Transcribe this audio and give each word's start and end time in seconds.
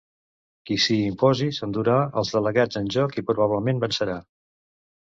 Qui 0.69 0.77
s’hi 0.85 0.97
imposi 1.09 1.49
s’endurà 1.59 1.99
els 2.23 2.35
delegats 2.39 2.81
en 2.83 2.91
joc 2.99 3.17
i 3.25 3.27
probablement 3.31 3.85
vencerà. 3.87 4.19